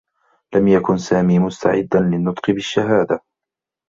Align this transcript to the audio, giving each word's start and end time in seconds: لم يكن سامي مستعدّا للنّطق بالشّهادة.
لم 0.55 0.67
يكن 0.67 0.97
سامي 0.97 1.39
مستعدّا 1.39 1.99
للنّطق 1.99 2.51
بالشّهادة. 2.51 3.19